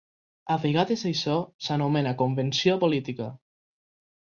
[0.53, 1.35] A vegades això
[1.67, 3.31] s'anomena convenció política.